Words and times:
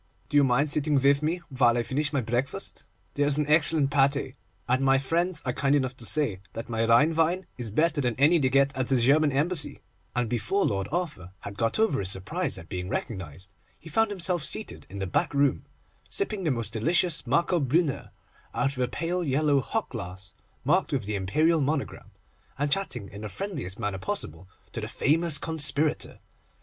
Do 0.29 0.37
you 0.37 0.43
mind 0.43 0.67
sitting 0.71 0.95
with 0.99 1.21
me 1.21 1.43
while 1.49 1.77
I 1.77 1.83
finish 1.83 2.11
my 2.11 2.21
breakfast? 2.21 2.87
There 3.13 3.27
is 3.27 3.37
an 3.37 3.45
excellent 3.45 3.91
pâté, 3.91 4.33
and 4.67 4.83
my 4.83 4.97
friends 4.97 5.43
are 5.45 5.53
kind 5.53 5.75
enough 5.75 5.95
to 5.97 6.05
say 6.07 6.39
that 6.53 6.69
my 6.69 6.87
Rhine 6.87 7.13
wine 7.13 7.45
is 7.59 7.69
better 7.69 8.01
than 8.01 8.15
any 8.15 8.39
they 8.39 8.49
get 8.49 8.75
at 8.75 8.87
the 8.87 8.97
German 8.97 9.31
Embassy,' 9.31 9.79
and 10.15 10.27
before 10.27 10.65
Lord 10.65 10.87
Arthur 10.91 11.33
had 11.41 11.55
got 11.55 11.77
over 11.77 11.99
his 11.99 12.09
surprise 12.09 12.57
at 12.57 12.67
being 12.67 12.89
recognised, 12.89 13.53
he 13.79 13.91
found 13.91 14.09
himself 14.09 14.41
seated 14.43 14.87
in 14.89 14.97
the 14.97 15.05
back 15.05 15.35
room, 15.35 15.65
sipping 16.09 16.45
the 16.45 16.49
most 16.49 16.73
delicious 16.73 17.21
Marcobrünner 17.27 18.09
out 18.55 18.75
of 18.75 18.81
a 18.81 18.87
pale 18.87 19.23
yellow 19.23 19.59
hock 19.61 19.89
glass 19.89 20.33
marked 20.63 20.91
with 20.93 21.05
the 21.05 21.13
Imperial 21.13 21.61
monogram, 21.61 22.09
and 22.57 22.71
chatting 22.71 23.07
in 23.09 23.21
the 23.21 23.29
friendliest 23.29 23.77
manner 23.77 23.99
possible 23.99 24.47
to 24.71 24.81
the 24.81 24.87
famous 24.87 25.37
conspirator. 25.37 26.17